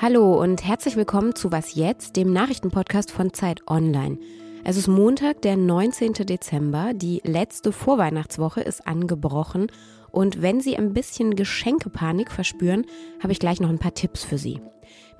Hallo 0.00 0.40
und 0.40 0.64
herzlich 0.64 0.94
willkommen 0.94 1.34
zu 1.34 1.50
Was 1.50 1.74
jetzt, 1.74 2.14
dem 2.14 2.32
Nachrichtenpodcast 2.32 3.10
von 3.10 3.32
Zeit 3.32 3.62
Online. 3.66 4.16
Es 4.62 4.76
ist 4.76 4.86
Montag, 4.86 5.42
der 5.42 5.56
19. 5.56 6.12
Dezember. 6.12 6.92
Die 6.94 7.20
letzte 7.24 7.72
Vorweihnachtswoche 7.72 8.60
ist 8.60 8.86
angebrochen. 8.86 9.72
Und 10.12 10.40
wenn 10.40 10.60
Sie 10.60 10.76
ein 10.76 10.92
bisschen 10.92 11.34
Geschenkepanik 11.34 12.30
verspüren, 12.30 12.86
habe 13.20 13.32
ich 13.32 13.40
gleich 13.40 13.58
noch 13.58 13.70
ein 13.70 13.80
paar 13.80 13.92
Tipps 13.92 14.22
für 14.22 14.38
Sie. 14.38 14.60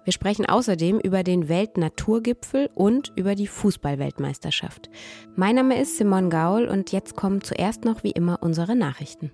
Wir 0.04 0.12
sprechen 0.12 0.46
außerdem 0.46 1.00
über 1.00 1.24
den 1.24 1.48
Weltnaturgipfel 1.48 2.70
und 2.76 3.12
über 3.16 3.34
die 3.34 3.48
Fußballweltmeisterschaft. 3.48 4.90
Mein 5.34 5.56
Name 5.56 5.80
ist 5.80 5.96
Simon 5.96 6.30
Gaul 6.30 6.68
und 6.68 6.92
jetzt 6.92 7.16
kommen 7.16 7.40
zuerst 7.40 7.84
noch 7.84 8.04
wie 8.04 8.12
immer 8.12 8.38
unsere 8.42 8.76
Nachrichten. 8.76 9.32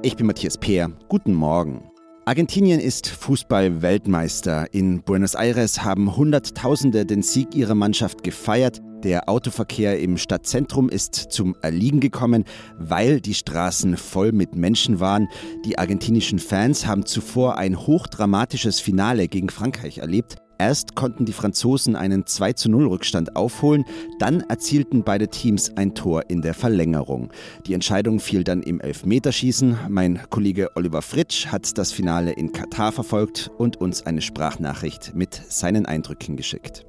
Ich 0.00 0.16
bin 0.16 0.24
Matthias 0.24 0.56
Peer. 0.56 0.92
Guten 1.10 1.34
Morgen. 1.34 1.90
Argentinien 2.28 2.80
ist 2.80 3.06
Fußball-Weltmeister. 3.06 4.74
In 4.74 5.04
Buenos 5.04 5.36
Aires 5.36 5.84
haben 5.84 6.16
Hunderttausende 6.16 7.06
den 7.06 7.22
Sieg 7.22 7.54
ihrer 7.54 7.76
Mannschaft 7.76 8.24
gefeiert. 8.24 8.80
Der 9.04 9.28
Autoverkehr 9.28 10.00
im 10.00 10.18
Stadtzentrum 10.18 10.88
ist 10.88 11.14
zum 11.14 11.54
Erliegen 11.62 12.00
gekommen, 12.00 12.42
weil 12.78 13.20
die 13.20 13.34
Straßen 13.34 13.96
voll 13.96 14.32
mit 14.32 14.56
Menschen 14.56 14.98
waren. 14.98 15.28
Die 15.64 15.78
argentinischen 15.78 16.40
Fans 16.40 16.84
haben 16.84 17.06
zuvor 17.06 17.58
ein 17.58 17.78
hochdramatisches 17.86 18.80
Finale 18.80 19.28
gegen 19.28 19.48
Frankreich 19.48 19.98
erlebt. 19.98 20.34
Erst 20.58 20.94
konnten 20.94 21.24
die 21.24 21.32
Franzosen 21.32 21.96
einen 21.96 22.26
2 22.26 22.54
zu 22.54 22.70
0 22.70 22.86
Rückstand 22.86 23.36
aufholen, 23.36 23.84
dann 24.18 24.40
erzielten 24.40 25.04
beide 25.04 25.28
Teams 25.28 25.76
ein 25.76 25.94
Tor 25.94 26.24
in 26.28 26.42
der 26.42 26.54
Verlängerung. 26.54 27.30
Die 27.66 27.74
Entscheidung 27.74 28.20
fiel 28.20 28.42
dann 28.42 28.62
im 28.62 28.80
Elfmeterschießen. 28.80 29.78
Mein 29.88 30.20
Kollege 30.30 30.70
Oliver 30.74 31.02
Fritsch 31.02 31.46
hat 31.48 31.76
das 31.76 31.92
Finale 31.92 32.32
in 32.32 32.52
Katar 32.52 32.92
verfolgt 32.92 33.50
und 33.58 33.76
uns 33.76 34.06
eine 34.06 34.22
Sprachnachricht 34.22 35.14
mit 35.14 35.40
seinen 35.48 35.84
Eindrücken 35.84 36.36
geschickt. 36.36 36.86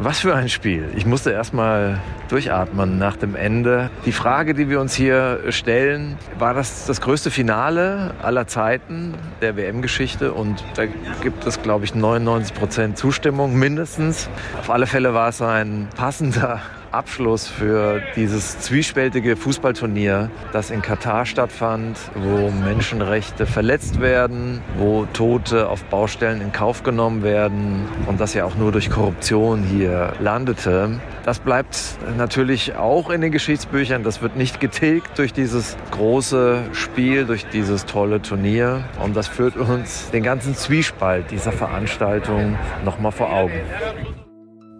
Was 0.00 0.20
für 0.20 0.34
ein 0.34 0.48
Spiel. 0.48 0.88
Ich 0.96 1.06
musste 1.06 1.30
erstmal 1.30 2.00
durchatmen 2.28 2.98
nach 2.98 3.16
dem 3.16 3.36
Ende. 3.36 3.90
Die 4.04 4.12
Frage, 4.12 4.52
die 4.52 4.68
wir 4.68 4.80
uns 4.80 4.92
hier 4.92 5.40
stellen, 5.50 6.18
war 6.36 6.52
das 6.52 6.86
das 6.86 7.00
größte 7.00 7.30
Finale 7.30 8.12
aller 8.20 8.48
Zeiten 8.48 9.14
der 9.40 9.56
WM-Geschichte? 9.56 10.32
Und 10.32 10.64
da 10.74 10.86
gibt 11.22 11.46
es, 11.46 11.62
glaube 11.62 11.84
ich, 11.84 11.94
99 11.94 12.54
Prozent 12.54 12.98
Zustimmung 12.98 13.56
mindestens. 13.56 14.28
Auf 14.58 14.70
alle 14.70 14.86
Fälle 14.86 15.14
war 15.14 15.28
es 15.28 15.40
ein 15.40 15.88
passender 15.96 16.60
Abschluss 16.94 17.48
für 17.48 18.00
dieses 18.16 18.60
zwiespältige 18.60 19.36
Fußballturnier, 19.36 20.30
das 20.52 20.70
in 20.70 20.80
Katar 20.80 21.26
stattfand, 21.26 21.98
wo 22.14 22.50
Menschenrechte 22.50 23.46
verletzt 23.46 24.00
werden, 24.00 24.62
wo 24.78 25.04
Tote 25.12 25.68
auf 25.68 25.84
Baustellen 25.84 26.40
in 26.40 26.52
Kauf 26.52 26.82
genommen 26.84 27.22
werden 27.22 27.86
und 28.06 28.20
das 28.20 28.34
ja 28.34 28.44
auch 28.44 28.54
nur 28.54 28.72
durch 28.72 28.90
Korruption 28.90 29.62
hier 29.62 30.12
landete. 30.20 31.00
Das 31.24 31.40
bleibt 31.40 31.78
natürlich 32.16 32.76
auch 32.76 33.10
in 33.10 33.20
den 33.20 33.32
Geschichtsbüchern. 33.32 34.02
Das 34.02 34.22
wird 34.22 34.36
nicht 34.36 34.60
getilgt 34.60 35.18
durch 35.18 35.32
dieses 35.32 35.76
große 35.90 36.64
Spiel, 36.72 37.24
durch 37.24 37.46
dieses 37.46 37.86
tolle 37.86 38.22
Turnier. 38.22 38.84
Und 39.02 39.16
das 39.16 39.26
führt 39.26 39.56
uns 39.56 40.10
den 40.10 40.22
ganzen 40.22 40.54
Zwiespalt 40.54 41.30
dieser 41.30 41.52
Veranstaltung 41.52 42.56
nochmal 42.84 43.12
vor 43.12 43.32
Augen. 43.32 43.60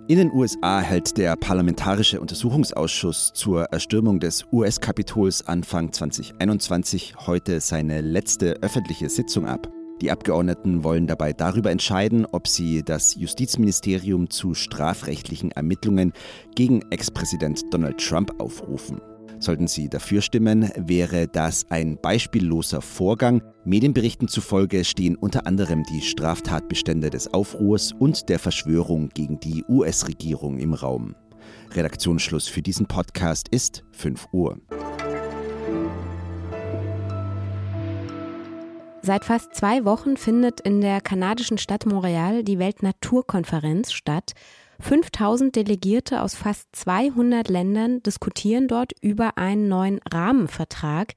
In 0.07 0.19
den 0.19 0.31
USA 0.33 0.81
hält 0.81 1.17
der 1.17 1.35
Parlamentarische 1.35 2.21
Untersuchungsausschuss 2.21 3.33
zur 3.33 3.65
Erstürmung 3.73 4.21
des 4.21 4.45
US-Kapitols 4.53 5.49
Anfang 5.49 5.95
2021 5.95 7.15
heute 7.27 7.59
seine 7.61 8.03
letzte 8.03 8.63
öffentliche 8.63 9.09
Sitzung 9.09 9.47
ab. 9.47 9.67
Die 10.03 10.11
Abgeordneten 10.11 10.85
wollen 10.85 11.07
dabei 11.07 11.33
darüber 11.33 11.71
entscheiden, 11.71 12.27
ob 12.31 12.49
sie 12.49 12.83
das 12.83 13.15
Justizministerium 13.15 14.29
zu 14.29 14.53
strafrechtlichen 14.53 15.53
Ermittlungen 15.53 16.13
gegen 16.55 16.83
Ex-Präsident 16.91 17.73
Donald 17.73 17.97
Trump 17.97 18.39
aufrufen. 18.39 19.01
Sollten 19.45 19.69
Sie 19.69 19.91
dafür 19.91 20.23
stimmen, 20.23 20.71
wäre 20.75 21.29
das 21.29 21.71
ein 21.71 21.99
beispielloser 22.01 22.81
Vorgang. 22.81 23.43
Medienberichten 23.67 24.27
zufolge 24.27 24.85
stehen 24.85 25.17
unter 25.17 25.47
anderem 25.47 25.83
die 25.83 26.01
Straftatbestände 26.01 27.11
des 27.11 27.35
Aufruhrs 27.35 27.93
und 27.93 28.31
der 28.31 28.39
Verschwörung 28.39 29.11
gegen 29.11 29.39
die 29.41 29.63
US-Regierung 29.69 30.59
im 30.59 30.73
Raum. 30.73 31.15
Redaktionsschluss 31.73 32.49
für 32.49 32.63
diesen 32.63 32.87
Podcast 32.87 33.49
ist 33.51 33.85
5 33.93 34.29
Uhr. 34.33 34.59
Seit 39.03 39.27
fast 39.27 39.55
zwei 39.55 39.85
Wochen 39.85 40.17
findet 40.17 40.63
in 40.63 40.81
der 40.81 41.03
kanadischen 41.03 41.59
Stadt 41.59 41.85
Montreal 41.85 42.45
die 42.45 42.59
Weltnaturkonferenz 42.59 43.93
statt. 43.93 44.33
5000 44.81 45.55
Delegierte 45.55 46.23
aus 46.23 46.35
fast 46.35 46.69
200 46.73 47.49
Ländern 47.49 48.03
diskutieren 48.03 48.69
dort 48.69 48.93
über 49.01 49.39
einen 49.39 49.69
neuen 49.69 50.01
Rahmenvertrag, 50.11 51.15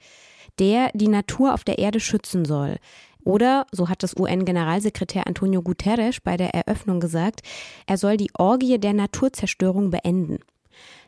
der 0.60 0.92
die 0.94 1.08
Natur 1.08 1.54
auf 1.54 1.64
der 1.64 1.80
Erde 1.80 2.00
schützen 2.00 2.46
soll. 2.46 2.78
Oder, 3.24 3.66
so 3.72 3.90
hat 3.90 4.04
das 4.04 4.16
UN-Generalsekretär 4.16 5.28
Antonio 5.28 5.62
Guterres 5.62 6.22
bei 6.22 6.38
der 6.38 6.54
Eröffnung 6.54 7.00
gesagt, 7.00 7.42
er 7.86 7.98
soll 7.98 8.16
die 8.16 8.32
Orgie 8.38 8.80
der 8.80 8.94
Naturzerstörung 8.94 9.90
beenden. 9.90 10.40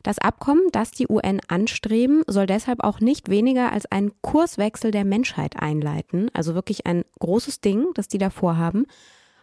Das 0.04 0.20
Abkommen, 0.20 0.64
das 0.72 0.92
die 0.92 1.08
UN 1.08 1.40
anstreben, 1.48 2.24
soll 2.28 2.46
deshalb 2.46 2.84
auch 2.84 3.00
nicht 3.00 3.30
weniger 3.30 3.72
als 3.72 3.86
einen 3.86 4.12
Kurswechsel 4.22 4.92
der 4.92 5.06
Menschheit 5.06 5.62
einleiten. 5.62 6.30
Also 6.34 6.56
wirklich 6.56 6.86
ein 6.86 7.04
großes 7.20 7.62
Ding, 7.62 7.88
das 7.96 8.08
die 8.08 8.18
da 8.18 8.30
vorhaben. 8.30 8.86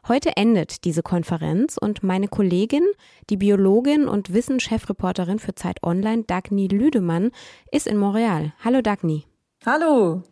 Heute 0.08 0.36
endet 0.36 0.84
diese 0.84 1.02
Konferenz 1.02 1.76
und 1.76 2.04
meine 2.04 2.28
Kollegin, 2.28 2.84
die 3.28 3.36
Biologin 3.36 4.06
und 4.06 4.32
Wissenschaftsreporterin 4.32 5.40
für 5.40 5.56
Zeit 5.56 5.82
Online, 5.82 6.22
Dagny 6.22 6.68
Lüdemann, 6.68 7.32
ist 7.72 7.88
in 7.88 7.96
Montreal. 7.96 8.52
Hallo 8.64 8.82
Dagny. 8.82 9.24
Hallo. 9.64 10.22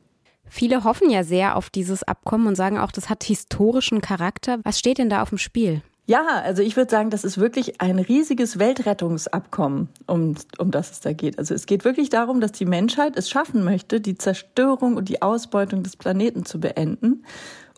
Viele 0.46 0.84
hoffen 0.84 1.10
ja 1.10 1.24
sehr 1.24 1.56
auf 1.56 1.70
dieses 1.70 2.04
Abkommen 2.04 2.46
und 2.46 2.54
sagen 2.54 2.78
auch, 2.78 2.92
das 2.92 3.10
hat 3.10 3.24
historischen 3.24 4.00
Charakter. 4.00 4.60
Was 4.62 4.78
steht 4.78 4.98
denn 4.98 5.10
da 5.10 5.22
auf 5.22 5.30
dem 5.30 5.38
Spiel? 5.38 5.82
Ja, 6.06 6.24
also 6.44 6.62
ich 6.62 6.76
würde 6.76 6.90
sagen, 6.90 7.10
das 7.10 7.24
ist 7.24 7.38
wirklich 7.38 7.80
ein 7.80 7.98
riesiges 7.98 8.58
Weltrettungsabkommen, 8.58 9.88
um, 10.06 10.36
um 10.58 10.70
das 10.70 10.92
es 10.92 11.00
da 11.00 11.14
geht. 11.14 11.38
Also 11.38 11.52
es 11.54 11.66
geht 11.66 11.84
wirklich 11.84 12.10
darum, 12.10 12.40
dass 12.40 12.52
die 12.52 12.66
Menschheit 12.66 13.16
es 13.16 13.28
schaffen 13.28 13.64
möchte, 13.64 14.00
die 14.00 14.18
Zerstörung 14.18 14.96
und 14.96 15.08
die 15.08 15.22
Ausbeutung 15.22 15.82
des 15.82 15.96
Planeten 15.96 16.44
zu 16.44 16.60
beenden 16.60 17.24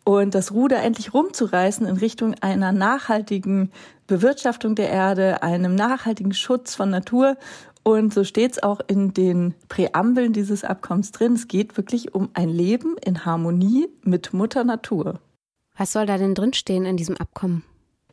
und 0.07 0.37
das 0.37 0.53
Ruder 0.53 0.83
endlich 0.83 1.13
rumzureißen 1.13 1.85
in 1.85 1.97
Richtung 1.97 2.35
einer 2.41 2.71
nachhaltigen 2.71 3.73
Bewirtschaftung 4.07 4.77
der 4.77 4.89
Erde, 4.89 5.43
einem 5.43 5.75
nachhaltigen 5.75 6.33
Schutz 6.33 6.77
von 6.77 6.91
Natur. 6.91 7.37
Und 7.83 8.15
so 8.15 8.23
steht 8.23 8.53
es 8.53 8.63
auch 8.63 8.81
in 8.87 9.15
den 9.15 9.55
Präambeln 9.69 10.33
dieses 10.33 10.63
Abkommens 10.63 11.11
drin. 11.11 11.33
Es 11.33 11.49
geht 11.49 11.77
wirklich 11.77 12.15
um 12.15 12.29
ein 12.35 12.49
Leben 12.49 12.97
in 13.05 13.25
Harmonie 13.25 13.89
mit 14.05 14.33
Mutter 14.33 14.63
Natur. 14.63 15.19
Was 15.77 15.93
soll 15.93 16.07
da 16.07 16.19
denn 16.19 16.37
drinstehen 16.37 16.85
in 16.85 16.97
diesem 16.97 17.17
Abkommen? 17.17 17.65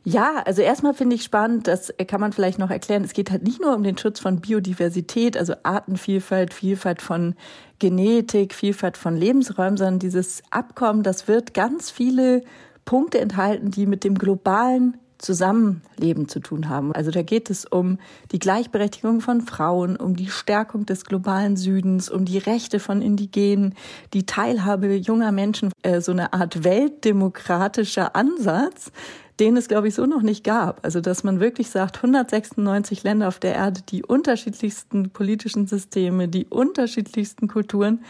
Ja, 0.06 0.42
also 0.44 0.60
erstmal 0.60 0.92
finde 0.92 1.16
ich 1.16 1.24
spannend, 1.24 1.66
das 1.66 1.92
kann 2.06 2.20
man 2.20 2.34
vielleicht 2.34 2.58
noch 2.58 2.70
erklären. 2.70 3.04
Es 3.04 3.14
geht 3.14 3.30
halt 3.30 3.42
nicht 3.42 3.62
nur 3.62 3.74
um 3.74 3.82
den 3.82 3.96
Schutz 3.96 4.20
von 4.20 4.40
Biodiversität, 4.40 5.34
also 5.34 5.54
Artenvielfalt, 5.62 6.52
Vielfalt 6.52 7.00
von 7.00 7.34
Genetik, 7.78 8.54
Vielfalt 8.54 8.98
von 8.98 9.16
Lebensräumen, 9.16 9.78
sondern 9.78 9.98
dieses 9.98 10.42
Abkommen, 10.50 11.02
das 11.02 11.26
wird 11.26 11.54
ganz 11.54 11.90
viele 11.90 12.42
Punkte 12.84 13.18
enthalten, 13.18 13.70
die 13.70 13.86
mit 13.86 14.04
dem 14.04 14.16
globalen 14.18 14.98
Zusammenleben 15.16 16.28
zu 16.28 16.40
tun 16.40 16.68
haben. 16.68 16.92
Also 16.92 17.10
da 17.10 17.22
geht 17.22 17.48
es 17.48 17.64
um 17.64 17.98
die 18.30 18.38
Gleichberechtigung 18.38 19.22
von 19.22 19.40
Frauen, 19.40 19.96
um 19.96 20.16
die 20.16 20.28
Stärkung 20.28 20.84
des 20.84 21.06
globalen 21.06 21.56
Südens, 21.56 22.10
um 22.10 22.26
die 22.26 22.36
Rechte 22.36 22.78
von 22.78 23.00
Indigenen, 23.00 23.74
die 24.12 24.26
Teilhabe 24.26 24.94
junger 24.94 25.32
Menschen, 25.32 25.72
äh, 25.82 26.02
so 26.02 26.12
eine 26.12 26.34
Art 26.34 26.62
weltdemokratischer 26.64 28.14
Ansatz, 28.14 28.92
den 29.40 29.56
es, 29.56 29.68
glaube 29.68 29.88
ich, 29.88 29.94
so 29.94 30.06
noch 30.06 30.22
nicht 30.22 30.44
gab. 30.44 30.84
Also, 30.84 31.00
dass 31.00 31.24
man 31.24 31.40
wirklich 31.40 31.70
sagt, 31.70 31.96
196 31.96 33.02
Länder 33.02 33.28
auf 33.28 33.38
der 33.38 33.54
Erde, 33.54 33.82
die 33.88 34.04
unterschiedlichsten 34.04 35.10
politischen 35.10 35.66
Systeme, 35.66 36.28
die 36.28 36.46
unterschiedlichsten 36.46 37.48
Kulturen, 37.48 38.04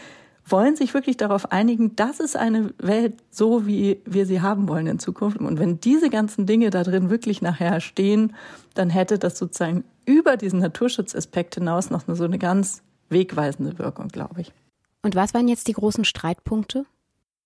wollen 0.47 0.75
sich 0.75 0.93
wirklich 0.93 1.17
darauf 1.17 1.51
einigen, 1.51 1.95
das 1.95 2.19
ist 2.19 2.35
eine 2.35 2.73
Welt 2.77 3.15
so, 3.31 3.65
wie 3.65 4.01
wir 4.05 4.27
sie 4.27 4.41
haben 4.41 4.67
wollen 4.67 4.85
in 4.87 4.99
Zukunft. 4.99 5.39
Und 5.39 5.59
wenn 5.59 5.79
diese 5.79 6.09
ganzen 6.09 6.45
Dinge 6.45 6.69
da 6.69 6.83
drin 6.83 7.09
wirklich 7.09 7.41
nachher 7.41 7.81
stehen, 7.81 8.35
dann 8.75 8.91
hätte 8.91 9.17
das 9.17 9.37
sozusagen 9.37 9.83
über 10.05 10.37
diesen 10.37 10.59
Naturschutzaspekt 10.59 11.55
hinaus 11.55 11.89
noch 11.89 12.03
so 12.07 12.23
eine 12.23 12.37
ganz 12.37 12.83
wegweisende 13.09 13.79
Wirkung, 13.79 14.09
glaube 14.09 14.41
ich. 14.41 14.53
Und 15.01 15.15
was 15.15 15.33
waren 15.33 15.47
jetzt 15.47 15.67
die 15.67 15.73
großen 15.73 16.05
Streitpunkte? 16.05 16.85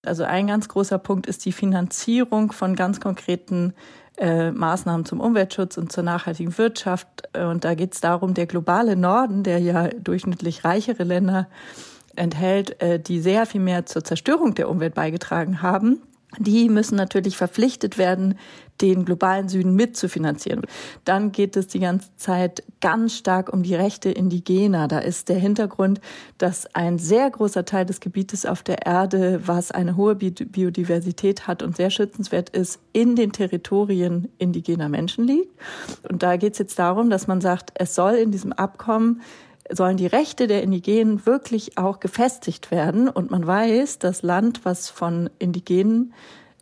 Also 0.04 0.24
ein 0.24 0.48
ganz 0.48 0.68
großer 0.68 0.98
Punkt 0.98 1.28
ist 1.28 1.46
die 1.46 1.52
Finanzierung 1.52 2.52
von 2.52 2.76
ganz 2.76 3.00
konkreten 3.00 3.74
äh, 4.18 4.52
Maßnahmen 4.52 5.06
zum 5.06 5.20
Umweltschutz 5.20 5.78
und 5.78 5.92
zur 5.92 6.04
nachhaltigen 6.04 6.58
Wirtschaft. 6.58 7.30
Und 7.38 7.66
da 7.66 7.74
geht 7.74 7.94
es 7.94 8.02
darum, 8.02 8.34
der 8.34 8.46
globale 8.46 8.96
Norden, 8.96 9.44
der 9.44 9.60
ja 9.60 9.90
durchschnittlich 9.90 10.64
reichere 10.64 11.04
Länder 11.04 11.48
enthält, 12.16 12.82
äh, 12.82 13.00
die 13.00 13.20
sehr 13.20 13.46
viel 13.46 13.62
mehr 13.62 13.86
zur 13.86 14.04
Zerstörung 14.04 14.56
der 14.56 14.70
Umwelt 14.70 14.94
beigetragen 14.94 15.62
haben, 15.62 16.02
die 16.38 16.70
müssen 16.70 16.96
natürlich 16.96 17.38
verpflichtet 17.38 17.98
werden, 17.98 18.38
den 18.82 19.04
globalen 19.04 19.50
Süden 19.50 19.76
mitzufinanzieren. 19.76 20.62
Dann 21.04 21.32
geht 21.32 21.58
es 21.58 21.68
die 21.68 21.80
ganze 21.80 22.16
Zeit 22.16 22.64
ganz 22.80 23.16
stark 23.16 23.52
um 23.52 23.64
die 23.64 23.76
Rechte 23.76 24.10
Indigener. 24.10 24.88
Da 24.88 25.00
ist 25.00 25.28
der 25.28 25.38
Hintergrund, 25.38 26.00
dass 26.38 26.66
ein 26.76 26.98
sehr 26.98 27.30
großer 27.30 27.66
Teil 27.66 27.86
des 27.86 28.00
Gebietes 28.00 28.46
auf 28.46 28.64
der 28.64 28.86
Erde, 28.86 29.42
was 29.46 29.72
eine 29.72 29.98
hohe 29.98 30.16
Biodiversität 30.16 31.48
hat 31.48 31.62
und 31.62 31.76
sehr 31.76 31.90
schützenswert 31.90 32.50
ist, 32.52 32.80
in 32.94 33.16
den 33.16 33.32
Territorien 33.32 34.30
indigener 34.38 34.88
Menschen 34.88 35.26
liegt. 35.26 35.52
Und 36.10 36.24
da 36.24 36.38
geht 36.38 36.54
es 36.54 36.60
jetzt 36.60 36.80
darum, 36.80 37.10
dass 37.10 37.28
man 37.28 37.42
sagt, 37.42 37.72
es 37.76 37.96
soll 37.96 38.14
in 38.14 38.32
diesem 38.32 38.54
Abkommen 38.54 39.22
sollen 39.72 39.98
die 39.98 40.08
Rechte 40.08 40.48
der 40.48 40.64
Indigenen 40.64 41.26
wirklich 41.26 41.78
auch 41.78 42.00
gefestigt 42.00 42.72
werden. 42.72 43.08
Und 43.08 43.32
man 43.32 43.46
weiß, 43.46 44.00
das 44.00 44.24
Land, 44.24 44.66
was 44.66 44.90
von 44.90 45.30
Indigenen 45.40 46.14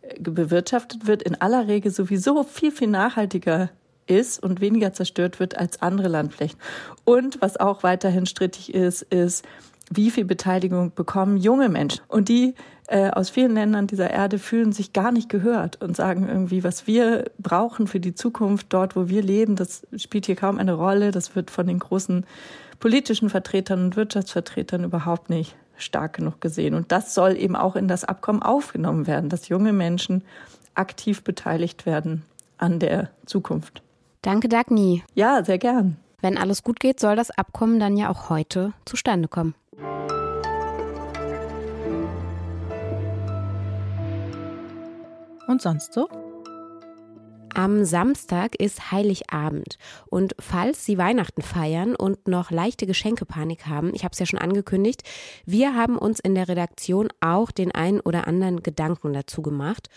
äh, 0.02 0.20
bewirtschaftet 0.20 1.06
wird, 1.06 1.22
in 1.22 1.40
aller 1.40 1.68
Regel 1.68 1.90
sowieso 1.90 2.42
viel, 2.42 2.70
viel 2.70 2.88
nachhaltiger 2.88 3.70
ist 4.06 4.42
und 4.42 4.60
weniger 4.60 4.92
zerstört 4.92 5.38
wird 5.40 5.56
als 5.58 5.82
andere 5.82 6.08
Landflächen. 6.08 6.58
Und 7.04 7.40
was 7.40 7.58
auch 7.58 7.82
weiterhin 7.82 8.26
strittig 8.26 8.74
ist, 8.74 9.02
ist, 9.02 9.44
wie 9.90 10.10
viel 10.10 10.24
Beteiligung 10.24 10.92
bekommen 10.94 11.36
junge 11.38 11.68
Menschen. 11.68 12.02
Und 12.08 12.28
die 12.28 12.54
äh, 12.88 13.10
aus 13.10 13.30
vielen 13.30 13.54
Ländern 13.54 13.86
dieser 13.86 14.10
Erde 14.10 14.38
fühlen 14.38 14.72
sich 14.72 14.92
gar 14.92 15.12
nicht 15.12 15.28
gehört 15.28 15.80
und 15.82 15.96
sagen 15.96 16.28
irgendwie, 16.28 16.64
was 16.64 16.86
wir 16.86 17.30
brauchen 17.38 17.86
für 17.86 18.00
die 18.00 18.14
Zukunft 18.14 18.66
dort, 18.70 18.96
wo 18.96 19.08
wir 19.08 19.22
leben, 19.22 19.56
das 19.56 19.86
spielt 19.96 20.26
hier 20.26 20.36
kaum 20.36 20.58
eine 20.58 20.74
Rolle. 20.74 21.10
Das 21.10 21.36
wird 21.36 21.50
von 21.50 21.66
den 21.66 21.78
großen 21.78 22.26
politischen 22.80 23.30
Vertretern 23.30 23.84
und 23.84 23.96
Wirtschaftsvertretern 23.96 24.84
überhaupt 24.84 25.30
nicht 25.30 25.56
stark 25.76 26.14
genug 26.14 26.40
gesehen. 26.40 26.74
Und 26.74 26.92
das 26.92 27.14
soll 27.14 27.36
eben 27.36 27.56
auch 27.56 27.76
in 27.76 27.88
das 27.88 28.04
Abkommen 28.04 28.42
aufgenommen 28.42 29.06
werden, 29.06 29.28
dass 29.30 29.48
junge 29.48 29.72
Menschen 29.72 30.24
aktiv 30.74 31.22
beteiligt 31.22 31.86
werden 31.86 32.22
an 32.56 32.78
der 32.78 33.10
Zukunft. 33.26 33.82
Danke, 34.22 34.48
Dagny. 34.48 35.02
Ja, 35.14 35.44
sehr 35.44 35.58
gern. 35.58 35.96
Wenn 36.20 36.36
alles 36.36 36.64
gut 36.64 36.80
geht, 36.80 36.98
soll 36.98 37.14
das 37.14 37.30
Abkommen 37.30 37.78
dann 37.78 37.96
ja 37.96 38.10
auch 38.10 38.28
heute 38.28 38.72
zustande 38.84 39.28
kommen. 39.28 39.54
Und 45.46 45.62
sonst 45.62 45.94
so? 45.94 46.08
Am 47.58 47.84
Samstag 47.84 48.54
ist 48.54 48.92
Heiligabend 48.92 49.78
und 50.10 50.36
falls 50.38 50.84
Sie 50.84 50.96
Weihnachten 50.96 51.42
feiern 51.42 51.96
und 51.96 52.28
noch 52.28 52.52
leichte 52.52 52.86
Geschenkepanik 52.86 53.66
haben, 53.66 53.92
ich 53.96 54.04
habe 54.04 54.12
es 54.12 54.20
ja 54.20 54.26
schon 54.26 54.38
angekündigt, 54.38 55.02
wir 55.44 55.74
haben 55.74 55.98
uns 55.98 56.20
in 56.20 56.36
der 56.36 56.46
Redaktion 56.46 57.08
auch 57.20 57.50
den 57.50 57.72
einen 57.72 57.98
oder 57.98 58.28
anderen 58.28 58.62
Gedanken 58.62 59.12
dazu 59.12 59.42
gemacht. 59.42 59.88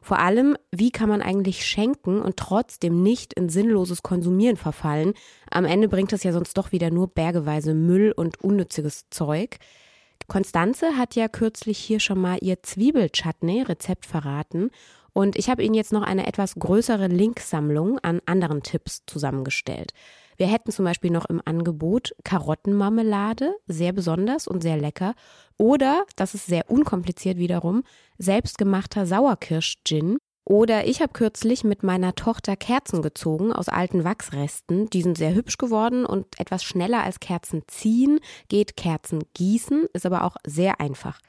Vor 0.00 0.18
allem, 0.18 0.56
wie 0.70 0.90
kann 0.90 1.10
man 1.10 1.20
eigentlich 1.20 1.66
schenken 1.66 2.22
und 2.22 2.38
trotzdem 2.38 3.02
nicht 3.02 3.34
in 3.34 3.50
sinnloses 3.50 4.02
Konsumieren 4.02 4.56
verfallen? 4.56 5.12
Am 5.50 5.66
Ende 5.66 5.90
bringt 5.90 6.14
es 6.14 6.22
ja 6.22 6.32
sonst 6.32 6.56
doch 6.56 6.72
wieder 6.72 6.90
nur 6.90 7.08
bergeweise 7.08 7.74
Müll 7.74 8.14
und 8.16 8.42
unnütziges 8.42 9.10
Zeug. 9.10 9.58
Konstanze 10.26 10.96
hat 10.96 11.16
ja 11.16 11.28
kürzlich 11.28 11.76
hier 11.76 12.00
schon 12.00 12.18
mal 12.18 12.38
ihr 12.40 12.62
Zwiebelchutney-Rezept 12.62 14.06
verraten 14.06 14.70
und 15.12 15.36
ich 15.36 15.50
habe 15.50 15.62
Ihnen 15.62 15.74
jetzt 15.74 15.92
noch 15.92 16.02
eine 16.02 16.26
etwas 16.26 16.54
größere 16.54 17.06
Linksammlung 17.06 17.98
an 17.98 18.20
anderen 18.26 18.62
Tipps 18.62 19.02
zusammengestellt. 19.06 19.92
Wir 20.36 20.46
hätten 20.46 20.72
zum 20.72 20.86
Beispiel 20.86 21.10
noch 21.10 21.26
im 21.26 21.42
Angebot 21.44 22.14
Karottenmarmelade, 22.24 23.54
sehr 23.66 23.92
besonders 23.92 24.48
und 24.48 24.62
sehr 24.62 24.78
lecker. 24.78 25.14
Oder, 25.58 26.06
das 26.16 26.34
ist 26.34 26.46
sehr 26.46 26.70
unkompliziert 26.70 27.36
wiederum, 27.36 27.82
selbstgemachter 28.16 29.04
Sauerkirsch-Gin. 29.04 30.16
Oder 30.46 30.86
ich 30.86 31.02
habe 31.02 31.12
kürzlich 31.12 31.62
mit 31.62 31.82
meiner 31.82 32.14
Tochter 32.14 32.56
Kerzen 32.56 33.02
gezogen 33.02 33.52
aus 33.52 33.68
alten 33.68 34.02
Wachsresten. 34.02 34.88
Die 34.88 35.02
sind 35.02 35.18
sehr 35.18 35.34
hübsch 35.34 35.58
geworden 35.58 36.06
und 36.06 36.40
etwas 36.40 36.64
schneller 36.64 37.04
als 37.04 37.20
Kerzen 37.20 37.62
ziehen 37.66 38.18
geht 38.48 38.76
Kerzen 38.76 39.22
gießen, 39.34 39.88
ist 39.92 40.06
aber 40.06 40.24
auch 40.24 40.36
sehr 40.46 40.80
einfach. 40.80 41.20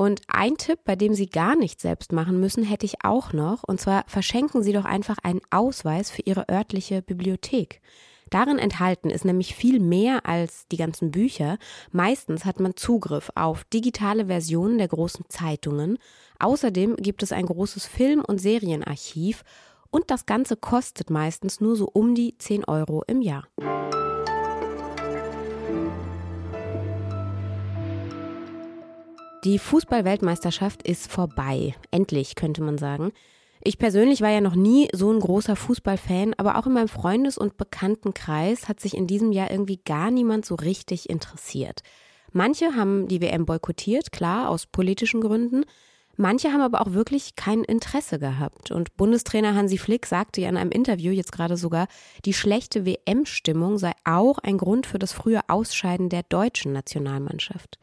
Und 0.00 0.22
ein 0.28 0.56
Tipp, 0.56 0.78
bei 0.86 0.96
dem 0.96 1.12
Sie 1.12 1.26
gar 1.26 1.54
nichts 1.54 1.82
selbst 1.82 2.10
machen 2.10 2.40
müssen, 2.40 2.64
hätte 2.64 2.86
ich 2.86 3.04
auch 3.04 3.34
noch. 3.34 3.64
Und 3.64 3.82
zwar 3.82 4.04
verschenken 4.06 4.62
Sie 4.62 4.72
doch 4.72 4.86
einfach 4.86 5.18
einen 5.22 5.42
Ausweis 5.50 6.10
für 6.10 6.22
Ihre 6.22 6.48
örtliche 6.48 7.02
Bibliothek. 7.02 7.82
Darin 8.30 8.58
enthalten 8.58 9.10
ist 9.10 9.26
nämlich 9.26 9.54
viel 9.54 9.78
mehr 9.78 10.24
als 10.24 10.66
die 10.68 10.78
ganzen 10.78 11.10
Bücher. 11.10 11.58
Meistens 11.92 12.46
hat 12.46 12.60
man 12.60 12.76
Zugriff 12.76 13.30
auf 13.34 13.64
digitale 13.64 14.28
Versionen 14.28 14.78
der 14.78 14.88
großen 14.88 15.26
Zeitungen. 15.28 15.98
Außerdem 16.38 16.96
gibt 16.96 17.22
es 17.22 17.30
ein 17.30 17.44
großes 17.44 17.84
Film- 17.84 18.24
und 18.24 18.40
Serienarchiv. 18.40 19.44
Und 19.90 20.10
das 20.10 20.24
Ganze 20.24 20.56
kostet 20.56 21.10
meistens 21.10 21.60
nur 21.60 21.76
so 21.76 21.86
um 21.86 22.14
die 22.14 22.38
10 22.38 22.64
Euro 22.64 23.04
im 23.06 23.20
Jahr. 23.20 23.48
Die 29.42 29.58
Fußball-Weltmeisterschaft 29.58 30.82
ist 30.82 31.10
vorbei. 31.10 31.74
Endlich, 31.90 32.34
könnte 32.34 32.62
man 32.62 32.76
sagen. 32.76 33.10
Ich 33.62 33.78
persönlich 33.78 34.20
war 34.20 34.28
ja 34.28 34.42
noch 34.42 34.54
nie 34.54 34.90
so 34.92 35.10
ein 35.10 35.18
großer 35.18 35.56
Fußballfan, 35.56 36.34
aber 36.36 36.58
auch 36.58 36.66
in 36.66 36.74
meinem 36.74 36.88
Freundes- 36.88 37.38
und 37.38 37.56
Bekanntenkreis 37.56 38.68
hat 38.68 38.80
sich 38.80 38.94
in 38.94 39.06
diesem 39.06 39.32
Jahr 39.32 39.50
irgendwie 39.50 39.78
gar 39.78 40.10
niemand 40.10 40.44
so 40.44 40.56
richtig 40.56 41.08
interessiert. 41.08 41.80
Manche 42.32 42.76
haben 42.76 43.08
die 43.08 43.22
WM 43.22 43.46
boykottiert, 43.46 44.12
klar, 44.12 44.50
aus 44.50 44.66
politischen 44.66 45.22
Gründen. 45.22 45.64
Manche 46.16 46.52
haben 46.52 46.60
aber 46.60 46.82
auch 46.82 46.92
wirklich 46.92 47.34
kein 47.34 47.64
Interesse 47.64 48.18
gehabt. 48.18 48.70
Und 48.70 48.94
Bundestrainer 48.98 49.54
Hansi 49.54 49.78
Flick 49.78 50.04
sagte 50.04 50.42
ja 50.42 50.50
in 50.50 50.58
einem 50.58 50.70
Interview 50.70 51.12
jetzt 51.12 51.32
gerade 51.32 51.56
sogar, 51.56 51.86
die 52.26 52.34
schlechte 52.34 52.84
WM-Stimmung 52.84 53.78
sei 53.78 53.92
auch 54.04 54.36
ein 54.38 54.58
Grund 54.58 54.86
für 54.86 54.98
das 54.98 55.14
frühe 55.14 55.40
Ausscheiden 55.48 56.10
der 56.10 56.24
deutschen 56.24 56.74
Nationalmannschaft 56.74 57.78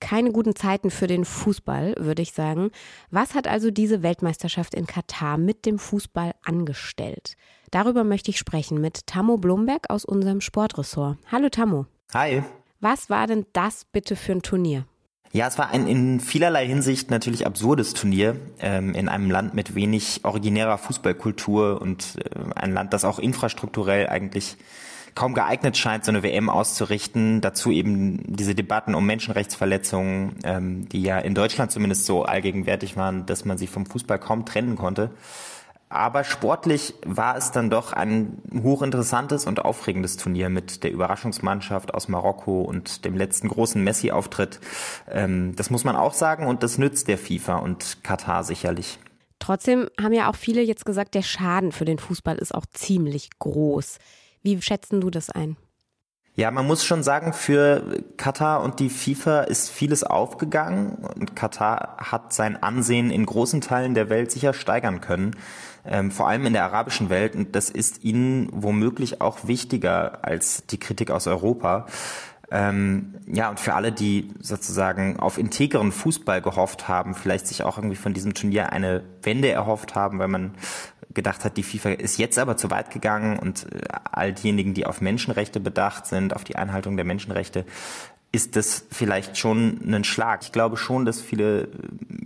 keine 0.00 0.32
guten 0.32 0.54
Zeiten 0.54 0.90
für 0.90 1.06
den 1.06 1.24
Fußball, 1.24 1.94
würde 1.98 2.22
ich 2.22 2.32
sagen. 2.32 2.70
Was 3.10 3.34
hat 3.34 3.46
also 3.46 3.70
diese 3.70 4.02
Weltmeisterschaft 4.02 4.74
in 4.74 4.86
Katar 4.86 5.38
mit 5.38 5.66
dem 5.66 5.78
Fußball 5.78 6.32
angestellt? 6.44 7.36
Darüber 7.70 8.04
möchte 8.04 8.30
ich 8.30 8.38
sprechen 8.38 8.80
mit 8.80 9.06
Tammo 9.06 9.36
Blomberg 9.36 9.90
aus 9.90 10.04
unserem 10.04 10.40
Sportressort. 10.40 11.18
Hallo 11.30 11.48
Tammo. 11.48 11.86
Hi. 12.14 12.42
Was 12.80 13.10
war 13.10 13.26
denn 13.26 13.44
das 13.52 13.84
bitte 13.84 14.16
für 14.16 14.32
ein 14.32 14.42
Turnier? 14.42 14.86
Ja, 15.32 15.46
es 15.46 15.58
war 15.58 15.70
ein 15.70 15.86
in 15.86 16.20
vielerlei 16.20 16.66
Hinsicht 16.66 17.10
natürlich 17.10 17.46
absurdes 17.46 17.92
Turnier 17.92 18.36
ähm, 18.60 18.94
in 18.94 19.08
einem 19.08 19.30
Land 19.30 19.52
mit 19.52 19.74
wenig 19.74 20.20
originärer 20.24 20.78
Fußballkultur 20.78 21.82
und 21.82 22.16
äh, 22.16 22.54
ein 22.54 22.72
Land, 22.72 22.94
das 22.94 23.04
auch 23.04 23.18
infrastrukturell 23.18 24.06
eigentlich 24.06 24.56
kaum 25.14 25.34
geeignet 25.34 25.76
scheint, 25.76 26.04
so 26.04 26.10
eine 26.10 26.22
WM 26.22 26.48
auszurichten. 26.48 27.40
Dazu 27.40 27.70
eben 27.70 28.22
diese 28.26 28.54
Debatten 28.54 28.94
um 28.94 29.06
Menschenrechtsverletzungen, 29.06 30.36
ähm, 30.44 30.88
die 30.88 31.02
ja 31.02 31.18
in 31.18 31.34
Deutschland 31.34 31.72
zumindest 31.72 32.06
so 32.06 32.24
allgegenwärtig 32.24 32.96
waren, 32.96 33.26
dass 33.26 33.44
man 33.44 33.58
sie 33.58 33.66
vom 33.66 33.86
Fußball 33.86 34.18
kaum 34.18 34.44
trennen 34.44 34.76
konnte. 34.76 35.10
Aber 35.90 36.22
sportlich 36.22 36.94
war 37.06 37.36
es 37.36 37.50
dann 37.50 37.70
doch 37.70 37.94
ein 37.94 38.42
hochinteressantes 38.62 39.46
und 39.46 39.64
aufregendes 39.64 40.18
Turnier 40.18 40.50
mit 40.50 40.84
der 40.84 40.92
Überraschungsmannschaft 40.92 41.94
aus 41.94 42.08
Marokko 42.08 42.60
und 42.60 43.06
dem 43.06 43.16
letzten 43.16 43.48
großen 43.48 43.82
Messi-Auftritt. 43.82 44.60
Ähm, 45.10 45.56
das 45.56 45.70
muss 45.70 45.84
man 45.84 45.96
auch 45.96 46.12
sagen 46.12 46.46
und 46.46 46.62
das 46.62 46.76
nützt 46.76 47.08
der 47.08 47.16
FIFA 47.16 47.56
und 47.56 48.04
Katar 48.04 48.44
sicherlich. 48.44 48.98
Trotzdem 49.38 49.88
haben 50.00 50.12
ja 50.12 50.28
auch 50.28 50.36
viele 50.36 50.60
jetzt 50.60 50.84
gesagt, 50.84 51.14
der 51.14 51.22
Schaden 51.22 51.72
für 51.72 51.86
den 51.86 51.98
Fußball 51.98 52.36
ist 52.36 52.54
auch 52.54 52.66
ziemlich 52.66 53.30
groß. 53.38 53.98
Wie 54.56 54.62
schätzen 54.62 55.02
du 55.02 55.10
das 55.10 55.28
ein? 55.28 55.56
Ja, 56.34 56.50
man 56.50 56.66
muss 56.66 56.84
schon 56.84 57.02
sagen, 57.02 57.32
für 57.34 58.02
Katar 58.16 58.62
und 58.62 58.80
die 58.80 58.88
FIFA 58.88 59.42
ist 59.42 59.70
vieles 59.70 60.04
aufgegangen 60.04 60.92
und 60.92 61.34
Katar 61.34 61.96
hat 61.98 62.32
sein 62.32 62.62
Ansehen 62.62 63.10
in 63.10 63.26
großen 63.26 63.60
Teilen 63.60 63.94
der 63.94 64.08
Welt 64.08 64.30
sicher 64.30 64.54
steigern 64.54 65.00
können, 65.00 65.32
ähm, 65.84 66.10
vor 66.10 66.28
allem 66.28 66.46
in 66.46 66.52
der 66.52 66.64
arabischen 66.64 67.10
Welt 67.10 67.34
und 67.34 67.56
das 67.56 67.68
ist 67.68 68.04
ihnen 68.04 68.48
womöglich 68.52 69.20
auch 69.20 69.48
wichtiger 69.48 70.24
als 70.24 70.64
die 70.66 70.78
Kritik 70.78 71.10
aus 71.10 71.26
Europa. 71.26 71.86
Ähm, 72.50 73.16
ja, 73.26 73.50
und 73.50 73.60
für 73.60 73.74
alle, 73.74 73.92
die 73.92 74.32
sozusagen 74.40 75.18
auf 75.18 75.36
integeren 75.36 75.92
Fußball 75.92 76.40
gehofft 76.40 76.88
haben, 76.88 77.14
vielleicht 77.14 77.46
sich 77.46 77.62
auch 77.62 77.76
irgendwie 77.76 77.96
von 77.96 78.14
diesem 78.14 78.32
Turnier 78.32 78.72
eine 78.72 79.02
Wende 79.22 79.50
erhofft 79.50 79.94
haben, 79.94 80.18
weil 80.18 80.28
man 80.28 80.54
gedacht 81.14 81.44
hat, 81.44 81.56
die 81.56 81.62
FIFA 81.62 81.90
ist 81.90 82.18
jetzt 82.18 82.38
aber 82.38 82.56
zu 82.56 82.70
weit 82.70 82.90
gegangen 82.90 83.38
und 83.38 83.66
äh, 83.72 83.80
all 84.10 84.32
diejenigen, 84.32 84.74
die 84.74 84.86
auf 84.86 85.00
Menschenrechte 85.00 85.60
bedacht 85.60 86.06
sind, 86.06 86.34
auf 86.34 86.44
die 86.44 86.56
Einhaltung 86.56 86.96
der 86.96 87.04
Menschenrechte, 87.04 87.64
ist 88.30 88.56
das 88.56 88.84
vielleicht 88.90 89.38
schon 89.38 89.80
ein 89.86 90.04
Schlag. 90.04 90.42
Ich 90.42 90.52
glaube 90.52 90.76
schon, 90.76 91.06
dass 91.06 91.20
viele 91.20 91.62
äh, 91.62 91.68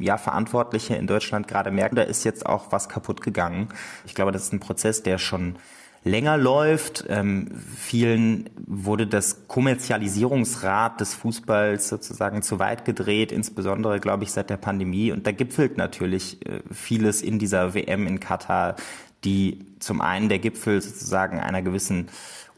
ja, 0.00 0.18
Verantwortliche 0.18 0.96
in 0.96 1.06
Deutschland 1.06 1.46
gerade 1.46 1.70
merken, 1.70 1.96
da 1.96 2.02
ist 2.02 2.24
jetzt 2.24 2.44
auch 2.44 2.72
was 2.72 2.88
kaputt 2.88 3.22
gegangen. 3.22 3.68
Ich 4.04 4.14
glaube, 4.14 4.32
das 4.32 4.44
ist 4.44 4.52
ein 4.52 4.60
Prozess, 4.60 5.02
der 5.02 5.18
schon 5.18 5.56
länger 6.04 6.36
läuft. 6.36 7.04
Ähm, 7.08 7.48
vielen 7.76 8.50
wurde 8.66 9.06
das 9.06 9.46
Kommerzialisierungsrad 9.46 11.00
des 11.00 11.14
Fußballs 11.14 11.88
sozusagen 11.88 12.42
zu 12.42 12.58
weit 12.58 12.84
gedreht, 12.84 13.32
insbesondere, 13.32 14.00
glaube 14.00 14.24
ich, 14.24 14.32
seit 14.32 14.50
der 14.50 14.56
Pandemie. 14.56 15.12
Und 15.12 15.26
da 15.26 15.32
gipfelt 15.32 15.76
natürlich 15.76 16.44
äh, 16.46 16.60
vieles 16.72 17.22
in 17.22 17.38
dieser 17.38 17.74
WM 17.74 18.06
in 18.06 18.20
Katar, 18.20 18.76
die 19.24 19.64
zum 19.78 20.00
einen 20.00 20.28
der 20.28 20.38
Gipfel 20.40 20.80
sozusagen 20.80 21.38
einer 21.38 21.62
gewissen 21.62 22.08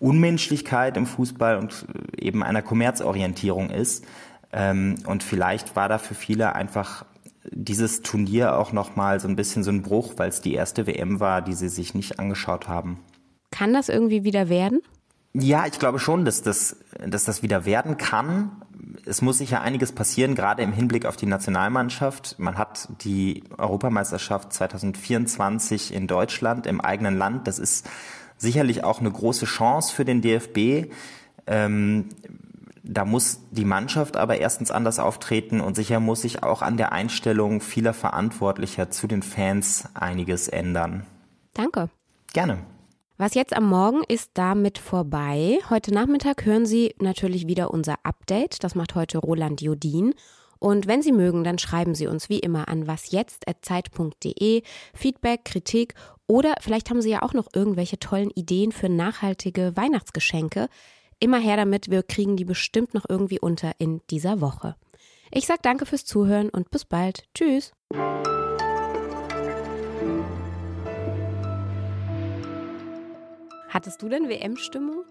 Unmenschlichkeit 0.01 0.97
im 0.97 1.07
Fußball 1.07 1.59
und 1.59 1.87
äh, 2.19 2.27
eben 2.27 2.43
einer 2.43 2.63
Kommerzorientierung 2.63 3.71
ist. 3.71 4.05
Ähm, 4.53 4.97
und 5.07 5.23
vielleicht 5.23 5.77
war 5.77 5.89
da 5.89 5.99
für 5.99 6.15
viele 6.15 6.55
einfach 6.55 7.05
dieses 7.51 8.01
Turnier 8.01 8.57
auch 8.57 8.73
nochmal 8.73 9.21
so 9.21 9.29
ein 9.29 9.37
bisschen 9.37 9.65
so 9.65 9.71
ein 9.71 9.83
Bruch, 9.83 10.15
weil 10.17 10.31
es 10.31 10.41
die 10.41 10.55
erste 10.55 10.87
WM 10.87 11.21
war, 11.21 11.43
die 11.43 11.53
sie 11.53 11.69
sich 11.69 11.95
nicht 11.95 12.19
angeschaut 12.19 12.69
haben. 12.69 13.01
Kann 13.55 13.73
das 13.73 13.89
irgendwie 13.89 14.25
wieder 14.25 14.49
werden? 14.49 14.83
Ja, 15.33 15.65
ich 15.67 15.79
glaube 15.79 16.01
schon, 16.01 16.25
dass 16.25 16.43
das, 16.43 16.77
dass 17.07 17.25
das 17.25 17.45
wieder 17.45 17.65
werden 17.65 17.97
kann. 17.97 18.51
Es 19.07 19.23
muss 19.23 19.39
sicher 19.39 19.61
einiges 19.61 19.93
passieren, 19.93 20.35
gerade 20.35 20.63
im 20.63 20.73
Hinblick 20.73 21.07
auf 21.07 21.15
die 21.15 21.27
Nationalmannschaft. 21.27 22.37
Man 22.41 22.59
hat 22.59 22.89
die 23.05 23.45
Europameisterschaft 23.57 24.53
2024 24.53 25.95
in 25.95 26.09
Deutschland 26.09 26.67
im 26.67 26.81
eigenen 26.81 27.17
Land. 27.17 27.47
Das 27.47 27.61
ist 27.61 27.89
sicherlich 28.39 28.83
auch 28.83 28.99
eine 28.99 29.13
große 29.13 29.47
Chance 29.47 29.95
für 29.95 30.05
den 30.05 30.21
DFB. 30.21 30.93
Ähm, 31.47 32.09
da 32.83 33.05
muss 33.05 33.39
die 33.53 33.65
Mannschaft 33.65 34.17
aber 34.17 34.39
erstens 34.39 34.73
anders 34.73 34.99
auftreten 34.99 35.61
und 35.61 35.77
sicher 35.77 36.01
muss 36.01 36.23
sich 36.23 36.43
auch 36.43 36.61
an 36.61 36.77
der 36.77 36.91
Einstellung 36.91 37.61
vieler 37.61 37.95
Verantwortlicher 37.95 38.91
zu 38.91 39.07
den 39.07 39.23
Fans 39.23 39.85
einiges 39.95 40.49
ändern. 40.49 41.07
Danke. 41.55 41.89
Gerne. 42.33 42.59
Was 43.17 43.35
jetzt 43.35 43.57
am 43.57 43.69
Morgen 43.69 44.03
ist 44.09 44.33
damit 44.35 44.77
vorbei. 44.79 45.61
Heute 45.71 45.95
Nachmittag 45.95 46.45
hören 46.45 46.67
Sie 46.67 46.97
natürlich 46.99 47.47
wieder 47.47 47.71
unser 47.71 47.95
Update. 48.03 48.65
Das 48.65 48.75
macht 48.75 48.97
heute 48.97 49.19
Roland 49.19 49.61
Jodin. 49.61 50.15
Und 50.59 50.89
wenn 50.89 51.01
Sie 51.01 51.13
mögen, 51.13 51.45
dann 51.45 51.59
schreiben 51.59 51.95
Sie 51.95 52.09
uns 52.09 52.29
wie 52.29 52.41
immer 52.41 52.69
an 52.69 52.89
wasjetzt.zeit.de 52.89 54.63
Feedback, 54.95 55.45
Kritik 55.45 55.95
oder 56.27 56.55
vielleicht 56.61 56.91
haben 56.91 57.03
Sie 57.03 57.11
ja 57.11 57.23
auch 57.23 57.35
noch 57.35 57.49
irgendwelche 57.55 58.01
tollen 58.01 58.31
Ideen 58.31 58.73
für 58.73 58.89
nachhaltige 58.89 59.77
Weihnachtsgeschenke. 59.77 60.69
Immer 61.21 61.39
her 61.39 61.57
damit, 61.57 61.91
wir 61.91 62.03
kriegen 62.03 62.37
die 62.37 62.45
bestimmt 62.45 62.95
noch 62.95 63.05
irgendwie 63.09 63.39
unter 63.39 63.73
in 63.79 64.01
dieser 64.11 64.41
Woche. 64.41 64.75
Ich 65.31 65.47
sag 65.47 65.63
danke 65.63 65.87
fürs 65.87 66.05
Zuhören 66.05 66.49
und 66.49 66.71
bis 66.71 66.85
bald. 66.85 67.25
Tschüss. 67.35 67.73
Hattest 73.85 74.01
du 74.01 74.09
denn 74.09 74.31
WM-Stimmung? 74.31 75.05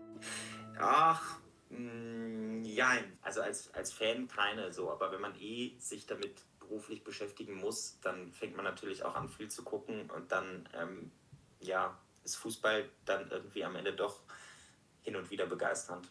Ach, 0.79 1.39
ja, 1.69 1.77
mm, 1.77 3.19
also 3.21 3.41
als, 3.43 3.71
als 3.75 3.93
Fan 3.93 4.27
keine 4.27 4.73
so, 4.73 4.89
aber 4.89 5.11
wenn 5.11 5.21
man 5.21 5.39
eh 5.39 5.75
sich 5.77 6.07
damit 6.07 6.41
beruflich 6.59 7.03
beschäftigen 7.03 7.59
muss, 7.59 7.99
dann 8.01 8.33
fängt 8.33 8.55
man 8.55 8.65
natürlich 8.65 9.03
auch 9.03 9.13
an, 9.13 9.29
viel 9.29 9.47
zu 9.47 9.63
gucken 9.63 10.09
und 10.09 10.31
dann, 10.31 10.67
ähm, 10.73 11.11
ja, 11.59 11.95
ist 12.23 12.37
Fußball 12.37 12.89
dann 13.05 13.29
irgendwie 13.29 13.63
am 13.63 13.75
Ende 13.75 13.93
doch 13.93 14.21
hin 15.03 15.17
und 15.17 15.29
wieder 15.29 15.45
begeisternd. 15.45 16.09